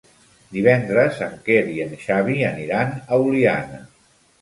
Divendres 0.55 1.19
en 1.27 1.37
Quer 1.49 1.59
i 1.75 1.79
en 1.85 1.95
Xavi 2.07 2.41
aniran 2.51 2.99
a 3.07 3.25
Oliana. 3.31 3.83